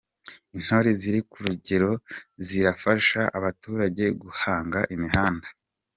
Intore 0.57 0.89
ziri 0.99 1.21
kurugerero 1.31 1.91
zirafasha 2.45 3.21
abaturage 3.37 4.05
guhanga 4.21 4.79
imihanda 4.95 5.47